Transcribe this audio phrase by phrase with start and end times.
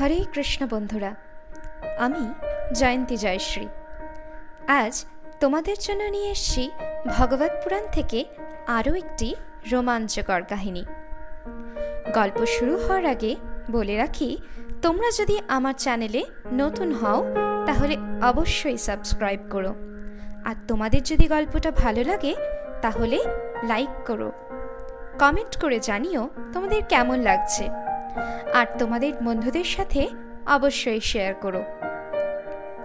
[0.00, 1.14] হরে কৃষ্ণ বন্ধুরা,
[1.98, 2.24] আমি
[2.74, 3.66] জয়ন্তী জয়শ্রী।
[4.68, 5.04] আজ
[5.40, 6.70] তোমাদের জন্য নিয়ে এসছি
[7.06, 8.24] ভগবত পুরাণ থেকে
[8.66, 9.34] আরও একটি
[9.72, 10.84] রোমাঞ্চকর কাহিনী।
[12.14, 13.36] গল্প শুরু হওয়ার আগে
[13.70, 14.38] বলে রাখি,
[14.82, 16.22] তোমরা যদি আমার চ্যানেলে
[16.52, 17.20] নতুন হও,
[17.66, 19.72] তাহলে অবশ্যই সাবস্ক্রাইব করো।
[20.44, 22.34] আর তোমাদের যদি গল্পটা ভালো লাগে,
[22.82, 23.18] তাহলে
[23.62, 24.32] লাইক করো।
[25.18, 27.87] কমেন্ট করে জানিও তোমাদের কেমন লাগছে।
[28.54, 30.08] আর তোমাদের বন্ধুদের সাথে
[30.46, 31.62] অবশ্যই শেয়ার করো।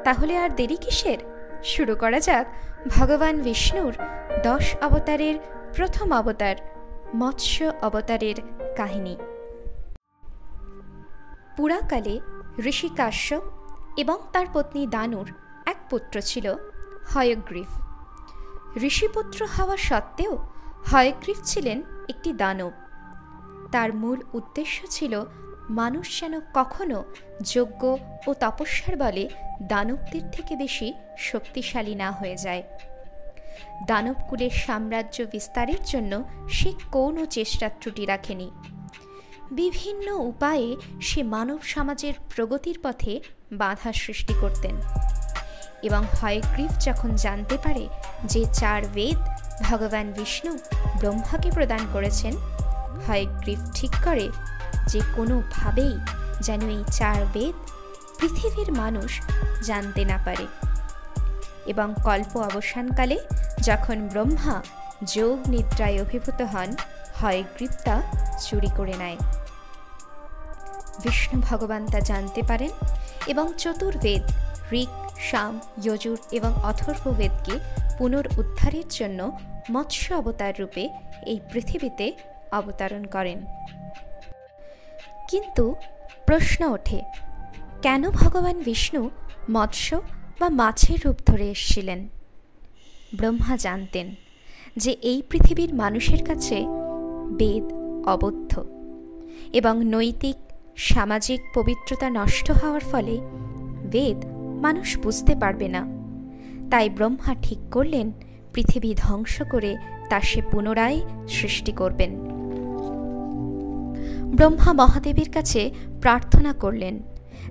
[0.04, 1.18] তাহলে আর দেরি কিসের?
[1.64, 2.48] শুরু করা যাক
[2.88, 3.94] ভগবান বিষ্ণুর
[4.44, 5.40] দশ অবতারের
[5.76, 6.55] প্রথম অবতার,
[7.16, 8.36] মৎস্য অবতারের
[8.78, 9.16] কাহিনী।
[11.58, 12.20] পুরাকালে
[12.66, 13.42] ঋষি কাশ্যপ
[13.98, 15.31] এবং তার পত্নী দানুর
[15.66, 16.55] এক পুত্র ছিল
[17.14, 17.70] হয়গ্রীব।
[18.78, 20.38] ঋষিপুত্র হওয়া সত্ত্বেও
[20.92, 22.72] হয়গ্রীব ছিলেন একটি দানব।
[23.73, 25.13] তার মূল উদ্দেশ্য ছিল
[25.70, 27.04] মানুষ যেন কখনো
[27.41, 29.30] যোগ্য ও তপস্যার বলে
[29.62, 32.64] দানবদের থেকে বেশি শক্তিশালী না হয়ে যায়।
[33.88, 38.52] দানবকুলের সাম্রাজ্য বিস্তারের জন্য সে কোনো চেষ্টা ত্রুটি রাখেনি।
[39.52, 44.76] বিভিন্ন উপায়ে সে মানব সমাজের প্রগতির পথে বাধা সৃষ্টি করতেন।
[45.83, 47.88] এবং হয়গ্রীব যখন জানতে পারে
[48.23, 49.20] যে চার বেদ
[49.64, 50.58] ভগবান বিষ্ণু
[51.00, 52.33] ব্রহ্মাকে প্রদান করেছেন
[53.08, 54.30] হয়গ্রীব ঠিক করে
[54.88, 55.99] যে কোনোভাবেই
[56.41, 57.53] যেন এই চার বেদ
[58.19, 59.22] পৃথিবীর মানুষ
[59.63, 60.47] জানতে না পারে।
[61.66, 63.19] এবং কল্প অবসানকালে
[63.59, 64.64] যখন ব্রহ্মা
[65.03, 66.75] যোগ নিদ্রায় অভিভূত হন
[67.16, 68.02] হয়গ্রীব তা
[68.41, 69.17] চুরি করে নেয়।
[71.03, 72.69] বিষ্ণু ভগবান তা জানতে পারেন
[73.27, 74.23] এবং চতুর্বেদ,
[74.73, 77.59] ঋক শাম যজুর এবং অথর্ববেদকে
[77.97, 79.39] পুনরুদ্ধারের জন্য
[79.71, 80.89] মৎস্য অবতার রূপে
[81.25, 82.14] এই পৃথিবীতে
[82.54, 83.46] অবতরণ করেন।
[85.30, 85.76] কিন্তু
[86.26, 87.02] প্রশ্ন ওঠে,
[87.82, 89.10] কেন ভগবান বিষ্ণু
[89.50, 90.02] মৎস্য
[90.40, 92.08] বা মাছের রূপ ধরে এসেছিলেন?
[93.14, 94.16] ব্রহ্মা জানতেন
[94.77, 96.55] যে এই পৃথিবীর মানুষের কাছে
[97.32, 97.66] বেদ
[98.08, 98.66] অবদ্ধ
[99.54, 100.36] এবং নৈতিক,
[100.77, 103.16] সামাজিক পবিত্রতা নষ্ট হওয়ার ফলে
[103.92, 104.26] বেদ
[104.61, 105.82] মানুষ বুঝতে পারবে না।
[106.72, 108.11] তাই ব্রহ্মা ঠিক করলেন,
[108.54, 109.77] পৃথিবী ধ্বংস করে
[110.10, 112.33] তা সে পুনরায় সৃষ্টি করবেন।
[114.33, 115.71] ব্রহ্মা মহাদেবের কাছে
[116.02, 116.95] প্রার্থনা করলেন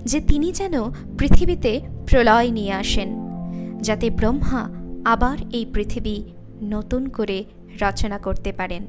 [0.04, 0.75] যে তিনি যেন
[1.19, 3.09] পৃথিবীতে প্রলয় নিয়ে আসেন,
[3.81, 4.62] যাতে ব্রহ্মা
[5.04, 6.16] আবার এই পৃথিবী
[6.62, 7.44] নতুন করে
[7.81, 8.82] রচনা করতে পারেন।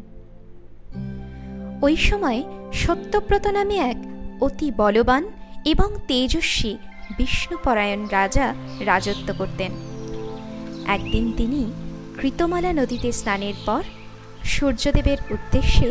[1.81, 2.39] ওই সময়
[2.73, 3.97] সত্যব্রত নামে এক
[4.41, 5.23] অতি বলবান
[5.65, 6.77] এবং তেজস্বী
[7.17, 8.55] বিষ্ণুপরায়ণ রাজা
[8.85, 9.71] রাজত্ব করতেন।
[10.87, 11.61] একদিন তিনি
[12.21, 13.83] কৃতমালা নদীতে স্নানের পর
[14.43, 15.89] সূর্যদেবের উদ্দেশ্যে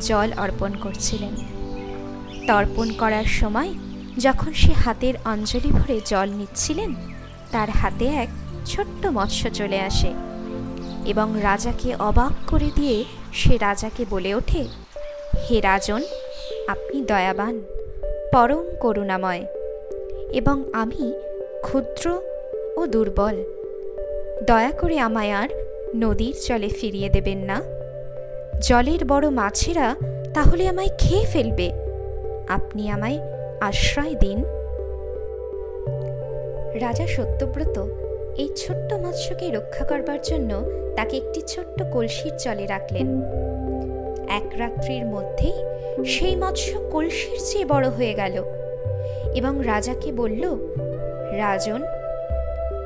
[0.00, 1.34] জল অর্পণ করছিলেন।
[2.46, 3.74] তর্পণ করার সময়
[4.18, 6.94] যখন সে হাতের অঞ্জলি ভরে জল নিচ্ছিলেন,
[7.52, 8.28] তার হাতে এক
[8.66, 10.12] ছোট্ট মৎস্য চলে আসে
[11.06, 14.64] এবং রাজাকে অবাক করে দিয়ে সে রাজাকে বলে ওঠে,
[15.50, 16.02] হে রাজন,
[16.68, 17.60] আপনি দয়াবান,
[18.32, 19.46] পরম করুণাময়
[20.32, 21.12] এবং আমি
[21.62, 22.20] ক্ষুদ্র
[22.76, 23.36] ও দুর্বল।
[24.46, 25.48] দয়া করে আমায় আর
[25.96, 27.81] নদীর জলে ফিরিয়ে দেবেন না।
[28.62, 29.94] জলের বড় মাছেরা
[30.34, 31.72] তাহলে আমায় খেয়ে ফেলবে।
[32.48, 33.18] আপনি আমায়
[33.60, 34.44] আশ্রয় দিন।
[36.80, 37.78] রাজা সত্যব্রত
[38.36, 40.64] এই ছোট্ট মৎস্যকে রক্ষা করবার জন্য
[40.96, 43.22] তাকে একটি ছোট্ট কলসির জলে রাখলেন।
[44.28, 45.58] এক রাত্রির মধ্যেই
[46.04, 48.44] সেই মৎস্য কলসির চেয়ে বড় হয়ে গেল
[49.34, 50.42] এবং রাজাকে বলল,
[51.32, 51.82] রাজন,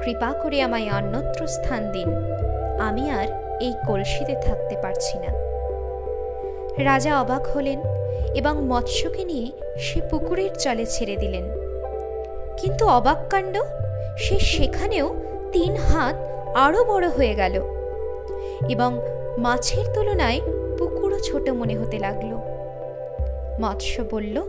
[0.04, 2.08] কৃপা করে আমায় অন্যত্র স্থান দিন।
[2.80, 5.55] আমি আর এই কলসিতে থাকতে পারছি না।
[6.78, 7.80] রাজা অবাক হলেন
[8.34, 11.44] এবং মৎস্যকে নিয়ে সে পুকুরের জলে ছেড়ে দিলেন।
[12.58, 13.58] কিন্তু অবাক কাণ্ড,
[14.18, 15.14] সে সেখানেও
[15.52, 16.14] তিন হাত
[16.56, 17.54] আরও বড় হয়ে গেল
[18.68, 19.00] এবং
[19.38, 20.40] মাছের তুলনায়
[20.78, 22.34] পুকুরও ছোট মনে হতে লাগল।
[23.60, 24.42] মৎস্য বলল,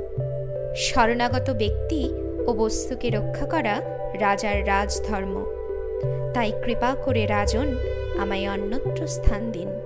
[0.76, 2.14] শরণাগত ব্যক্তি
[2.48, 3.82] ও বস্তুকে রক্ষা করা
[4.14, 5.46] রাজার রাজধর্ম।
[6.34, 7.76] তাই কৃপা করে রাজন
[8.18, 9.77] আমায় অন্যত্র স্থান দিন।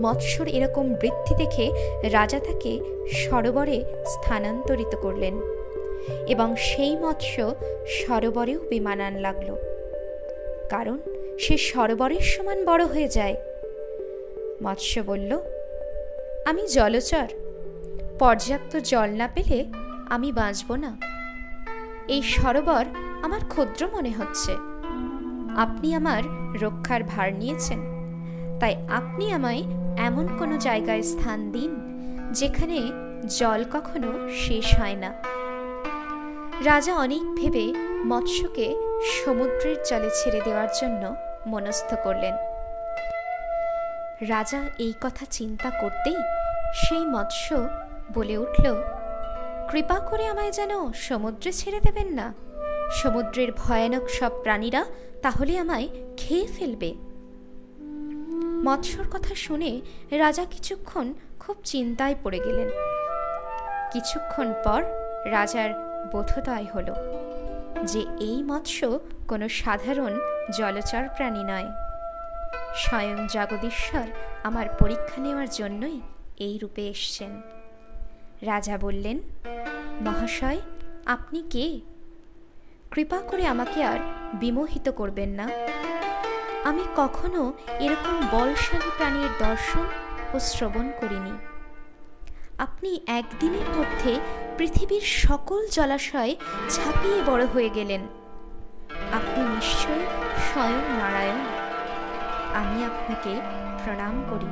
[0.00, 1.72] মৎস্যর এরকম বৃদ্ধি দেখে
[2.02, 2.80] রাজা তাকে
[3.12, 5.40] সরোবরে স্থানান্তরিত করলেন
[6.26, 7.54] এবং সেই মৎস্য
[7.86, 9.54] সরোবরেও বিমানান লাগল।
[10.70, 10.98] কারণ
[11.38, 13.36] সে সরোবরের সমান বড় হয়ে যায়।
[14.62, 15.40] মৎস্য বলল,
[16.46, 17.26] আমি জলচর।
[18.18, 19.64] পর্যাপ্ত জল না পেলে
[20.10, 20.98] আমি বাঁচব না।
[22.08, 22.84] এই সরোবর
[23.22, 24.52] আমার ক্ষুদ্র মনে হচ্ছে।
[25.56, 26.22] আপনি আমার
[26.62, 27.95] রক্ষার ভার নিয়েছেন।
[28.60, 29.62] তাই আপনি আমায়
[29.98, 31.70] এমন কোনো জায়গায় স্থান দিন
[32.32, 32.78] যেখানে
[33.28, 35.10] জল কখনো শেষ হয় না।
[36.64, 37.72] রাজা অনেক ভেবে
[38.04, 38.66] মৎস্যকে
[39.04, 41.14] সমুদ্রের জলে ছেড়ে দেওয়ার জন্য
[41.46, 42.34] মনস্থ করলেন।
[44.28, 46.16] রাজা এই কথা চিন্তা করতেই
[46.74, 47.68] সেই মৎস্য
[48.14, 48.66] বলে উঠল,
[49.70, 52.34] কৃপা করে আমায় যেন সমুদ্রে ছেড়ে দেবেন না।
[52.90, 54.84] সমুদ্রের ভয়ানক সব প্রাণীরা
[55.22, 56.94] তাহলে আমায় খেয়ে ফেলবে।
[58.66, 59.80] মৎস্যর কথা শুনে
[60.10, 62.68] রাজা কিছুক্ষণ খুব চিন্তায় পড়ে গেলেন।
[63.92, 64.82] কিছুক্ষণ পর
[65.24, 65.70] রাজার
[66.12, 66.94] বোধোদয় হল
[67.84, 68.98] যে এই মৎস্য
[69.28, 70.20] কোনো সাধারণ
[70.56, 71.68] জলচর প্রাণী নয়।
[72.74, 74.06] স্বয়ং জগদীশ্বর
[74.42, 76.00] আমার পরীক্ষা নেওয়ার জন্যই
[76.38, 77.42] এই রূপে এসছেন।
[78.42, 79.20] রাজা বললেন,
[80.00, 80.60] মহাশয়,
[81.06, 81.80] আপনি কে?
[82.90, 83.98] কৃপা করে আমাকে আর
[84.34, 85.48] বিমোহিত করবেন না।
[86.66, 89.86] আমি কখনো এরকম বলশালী প্রাণীর দর্শন
[90.34, 91.32] ও শ্রবণ করিনি।
[92.58, 94.20] আপনি একদিনের মধ্যে
[94.58, 96.36] পৃথিবীর সকল জলাশয়
[96.68, 98.00] ছাপিয়ে বড় হয়ে গেলেন।
[99.12, 99.98] আপনি নিশ্চয়
[100.52, 101.40] স্বয়ং নারায়ণ।
[102.54, 103.40] আমি আপনাকে
[103.84, 104.50] প্রণাম করি।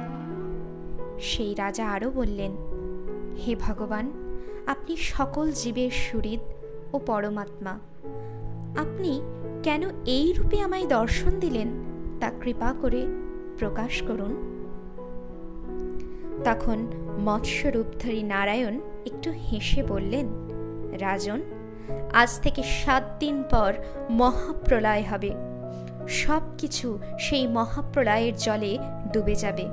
[1.20, 2.52] সেই রাজা আরও বললেন,
[3.46, 4.12] হে ভগবান,
[4.66, 6.40] আপনি সকল জীবের সুরিদ
[6.92, 7.70] ও পরমাত্মা।
[8.80, 9.22] আপনি
[9.62, 11.93] কেন এই রূপে আমায় দর্শন দিলেন?
[12.24, 13.06] তা কৃপা করে
[13.58, 14.32] প্রকাশ করুন।
[16.44, 16.86] তখন
[17.18, 20.26] মৎস্যরূপধারী নারায়ণ একটু হেসে বললেন,
[21.00, 21.40] রাজন,
[22.12, 23.74] আজ থেকে সাত দিন পর
[24.10, 25.34] মহাপ্রলয় হবে।
[26.08, 28.78] সব কিছু সেই মহাপ্রলয়ের জলে
[29.12, 29.68] ডুবে যাবে।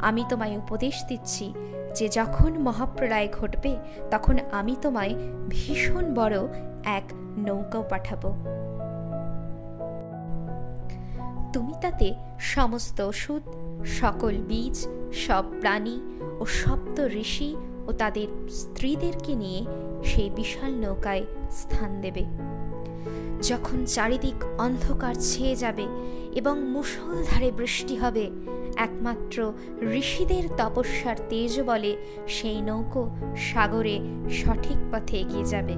[0.00, 1.54] আমি তোমায় উপদেশ দিচ্ছি
[1.94, 3.76] যে যখন মহাপ্রলয় ঘটবে,
[4.10, 5.14] তখন আমি তোমায়
[5.48, 6.36] ভীষণ বড়
[6.84, 8.34] এক নৌকাও পাঠাবো।
[11.54, 13.42] তুমি তাতে সমস্ত ওষুধ,
[13.86, 16.00] সকল বীজ, সব প্রাণী
[16.40, 17.56] ও সপ্ত ঋষি
[17.86, 19.66] ও তাদের স্ত্রীদেরকে নিয়ে
[20.04, 22.24] সেই বিশাল নৌকায় স্থান দেবে।
[23.42, 25.86] যখন চারিদিক অন্ধকার ছেয়ে যাবে
[26.34, 28.30] এবং মুষলধারে বৃষ্টি হবে,
[28.76, 29.52] একমাত্র
[29.82, 31.96] ঋষিদের তপস্যার তেজ বলে
[32.28, 34.00] সেই নৌকো সাগরে
[34.30, 35.74] সঠিক পথে এগিয়ে যাবে।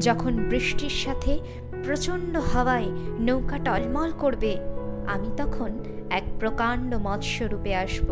[0.00, 1.38] যখন বৃষ্টির সাথে
[1.86, 2.86] প্রচণ্ড হাওয়ায়
[3.20, 4.52] নৌকা টলমল করবে,
[5.06, 5.70] আমি তখন
[6.10, 8.08] এক প্রকাণ্ড মৎস্যরূপে আসব।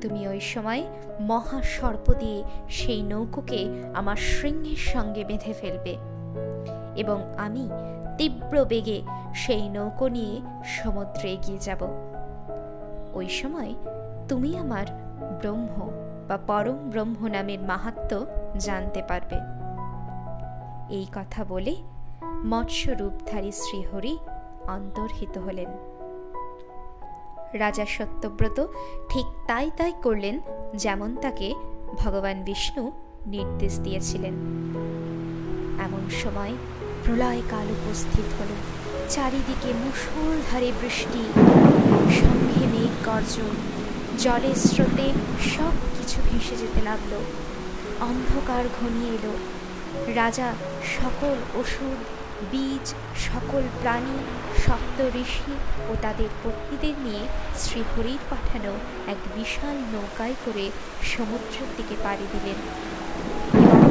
[0.00, 0.82] তুমি ওই সময়
[1.20, 3.60] মহাসর্প দিয়ে সেই নৌকোকে
[3.94, 5.96] আমার শৃঙ্গের সঙ্গে বেঁধে ফেলবে
[6.96, 7.68] এবং আমি
[8.18, 9.02] তীব্র বেগে
[9.34, 11.82] সেই নৌকো নিয়ে সমুদ্রে এগিয়ে যাব।
[13.14, 13.74] ওই সময়
[14.28, 14.86] তুমি আমার
[15.42, 15.76] ব্রহ্ম
[16.28, 18.26] বা পরম ব্রহ্ম নামের মাহাত্ম
[18.58, 19.38] জানতে পারবে।
[20.94, 21.74] এই কথা বলে
[22.24, 24.18] মৎস্যরূপধারী শ্রীহরি
[24.66, 25.68] অন্তর্হিত হলেন।
[27.52, 28.66] রাজা সত্যব্রত
[29.08, 30.40] ঠিক তাই তাই করলেন
[30.74, 31.54] যেমন তাকে
[31.98, 32.92] ভগবান বিষ্ণু
[33.26, 34.34] নির্দেশ দিয়েছিলেন।
[35.78, 36.52] এমন সময়
[37.04, 38.46] প্রলয়কাল উপস্থিত হল।
[39.08, 41.32] চারিদিকে মুষলধারে বৃষ্টি।
[42.20, 43.56] সঙ্গে মেঘ গর্জন
[44.18, 45.12] জলের স্রোতে
[45.56, 47.16] সব কিছু ভেসে যেতে লাগল।
[48.00, 49.55] অন্ধকার ঘনিয়ে এলো।
[50.20, 50.48] রাজা
[50.96, 51.98] সকল ওষুধ,
[52.52, 52.86] বীজ,
[53.28, 54.16] সকল প্রাণী
[54.64, 55.54] সপ্ত ঋষি
[55.90, 57.22] ও তাদের পত্নীদের নিয়ে
[57.58, 58.72] শ্রীহরির পাঠানো
[59.06, 60.64] এক বিশাল নৌকায় করে
[61.02, 62.58] সমুদ্রের দিকে পাড়ি দিলেন।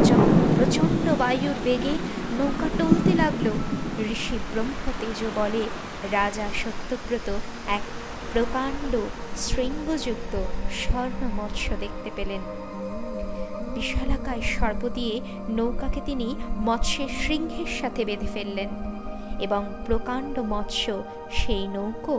[0.03, 1.93] যখন প্রচণ্ড বায়ুর বেগে
[2.37, 3.47] নৌকা টলতে লাগল,
[4.13, 5.63] ঋষি ব্রহ্মতেজ বলে
[6.11, 7.29] রাজা সত্যব্রত
[7.67, 7.83] এক
[8.33, 8.93] প্রকাণ্ড
[9.37, 10.33] শৃঙ্গযুক্ত
[10.81, 12.41] স্বর্ণ মৎস্য দেখতে পেলেন।
[13.75, 15.15] বিশালাকায় সর্প দিয়ে
[15.49, 16.27] নৌকাকে তিনি
[16.67, 18.69] মৎস্যের শৃঙ্গের সাথে বেঁধে ফেললেন
[19.39, 20.85] এবং প্রকাণ্ড মৎস্য
[21.31, 22.17] সেই নৌকো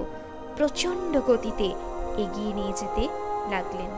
[0.56, 1.68] প্রচণ্ড গতিতে
[2.24, 3.04] এগিয়ে নিয়ে যেতে
[3.50, 3.90] লাগলেন।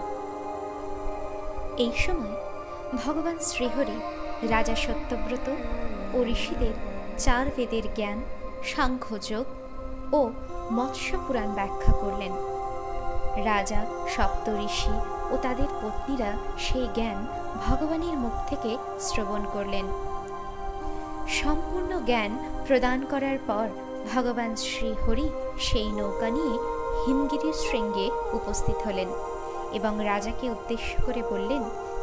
[1.79, 2.35] এই সময়
[3.05, 3.99] ভগবান শ্রীহরি,
[4.49, 5.47] রাজা সত্যব্রত
[6.15, 6.75] ও ঋষিদের
[7.19, 8.19] চার বেদের জ্ঞান,
[8.65, 9.45] সাংখ্যযোগ
[10.13, 10.21] ও
[10.73, 12.33] মৎস্য পুরাণ ব্যাখ্যা করলেন।
[13.45, 13.81] রাজা,
[14.15, 14.95] সপ্ত ঋষি
[15.31, 17.27] ও তাদের পত্নীরা সেই জ্ঞান
[17.67, 19.87] ভগবানের মুখ থেকে শ্রবণ করলেন।
[21.29, 23.67] সম্পূর্ণ জ্ঞান প্রদান করার পর
[24.15, 25.29] ভগবান শ্রীহরি
[25.61, 26.55] সেই নৌকা নিয়ে
[27.07, 29.09] হিমগিরির শৃঙ্গে উপস্থিত হলেন
[29.73, 31.63] এবং রাজাকে উদ্দেশ্য করে বললেন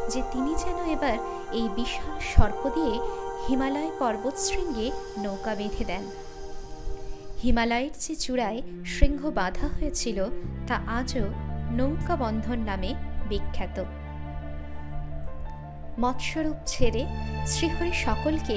[0.10, 1.18] যে তিনি যেন এবার
[1.52, 3.00] এই বিশাল সর্প দিয়ে
[3.48, 6.04] হিমালয় পর্বত শৃঙ্গে নৌকা বেঁধে দেন।
[7.44, 10.26] হিমালয়ের যে চূড়ায় শৃঙ্গ বাঁধা হয়েছিল
[10.68, 11.26] তা আজও
[11.72, 13.78] নৌকা বন্ধন নামে বিখ্যাত।
[16.00, 17.02] মৎস্যরূপ ছেড়ে
[17.48, 18.56] শ্রীহরি সকলকে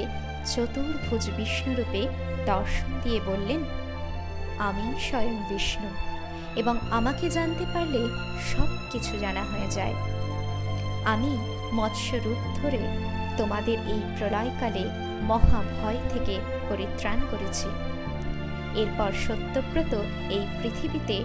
[0.52, 2.02] চতুর্ভুজ বিষ্ণুরূপে
[2.46, 3.60] দর্শন দিয়ে বললেন,
[4.68, 5.90] আমি স্বয়ং বিষ্ণু
[6.60, 8.02] এবং আমাকে জানতে পারলে
[8.50, 9.94] সব কিছু জানা হয়ে যায়।
[11.12, 11.32] আমি
[11.78, 12.80] মৎস্যরূপ ধরে
[13.38, 14.84] তোমাদের এই প্রলয়কালে
[15.30, 16.34] মহাভয় থেকে
[16.68, 17.68] পরিত্রাণ করেছি।
[18.82, 19.92] এরপর সত্যব্রত
[20.36, 21.16] এই পৃথিবীতে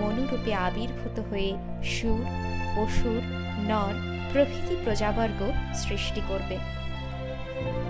[0.00, 1.50] মনুরূপে আবির্ভূত হয়ে
[1.94, 2.24] সুর
[2.76, 3.22] অসুর,
[3.68, 3.94] নর
[4.32, 6.58] প্রভৃতি প্রজাবর্গ সৃষ্টি করবে।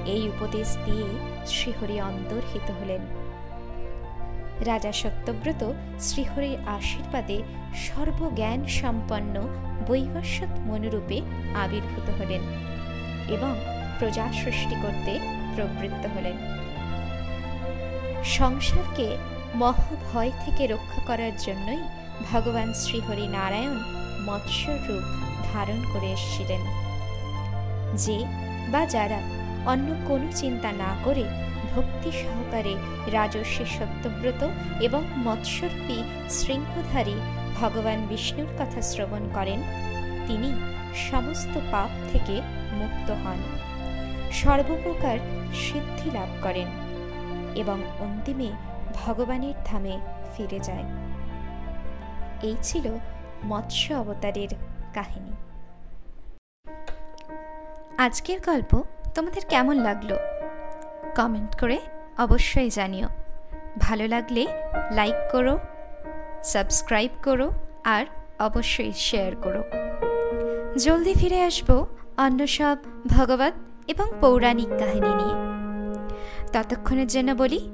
[0.06, 1.06] এই উপদেশ দিয়ে
[1.46, 3.00] শ্রীহরি অন্তর্হিত হলেন।
[4.66, 7.42] রাজা সত্যব্রত শ্রীহরির আশীর্বাদে
[7.74, 9.40] সর্বজ্ঞান সম্পন্ন
[9.86, 11.20] বৈবস্বত মনুরূপে
[11.54, 12.42] আবির্ভূত হলেন
[13.28, 13.54] এবং
[13.98, 15.18] প্রজা সৃষ্টি করতে
[15.56, 16.36] প্রবৃত্ত হলেন।
[18.24, 19.16] সংসারকে
[19.54, 21.82] মহাভয় থেকে রক্ষা করার জন্যই
[22.32, 23.78] ভগবান শ্রীহরি নারায়ণ
[24.26, 25.04] মৎস্য রূপ
[25.52, 26.62] ধারণ করে এসেছিলেন।
[27.96, 28.18] যে
[28.72, 29.20] বা যারা
[29.66, 31.24] অন্য কোনো চিন্তা না করে
[31.74, 32.74] ভক্তি সহকারে
[33.12, 34.42] রাজস্বী সত্যব্রত
[34.80, 35.98] এবং মৎস্যরূপী
[36.30, 37.16] শৃঙ্খধারী
[37.60, 39.60] ভগবান বিষ্ণুর কথা শ্রবণ করেন,
[40.26, 40.50] তিনি
[41.10, 42.40] সমস্ত পাপ থেকে
[42.72, 43.40] মুক্ত হন।
[44.32, 45.18] সর্বপ্রকার
[45.54, 46.68] সিদ্ধি লাভ করেন
[47.54, 48.50] এবং অন্তিমে
[48.94, 49.98] ভগবানের ধামে
[50.34, 50.84] ফিরে যায়।
[52.42, 52.86] এই ছিল
[53.44, 54.48] মৎস্য অবতারের
[54.94, 55.32] কাহিনী।
[57.98, 58.82] আজকের গল্প
[59.14, 60.16] তোমাদের কেমন লাগল?
[61.16, 61.80] কমেন্ট করে
[62.18, 63.08] অবশ্যই জানিও।
[63.78, 64.46] ভালো লাগলে
[64.92, 65.58] লাইক করো,
[66.44, 67.50] সাবস্ক্রাইব করো
[67.84, 68.06] আর
[68.38, 69.64] অবশ্যই শেয়ার করো।
[70.78, 73.52] জলদি ফিরে আসব অন্য সব ভগবত
[73.88, 75.52] এবং পৌরাণিক কাহিনী নিয়ে।
[76.52, 77.70] ততক্ষণের জন্য বলি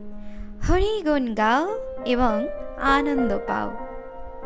[0.69, 2.49] হরি গুণ গাও এবং
[2.81, 3.88] আনন্দ পাও।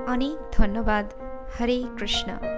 [0.06, 1.06] অনেক ধন্যবাদ।
[1.60, 2.51] হরে কৃষ্ণ।